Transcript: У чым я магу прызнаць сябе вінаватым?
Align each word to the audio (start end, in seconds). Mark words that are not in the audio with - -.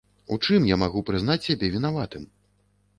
У 0.35 0.37
чым 0.45 0.65
я 0.69 0.79
магу 0.85 1.05
прызнаць 1.11 1.37
сябе 1.47 1.73
вінаватым? 1.79 2.29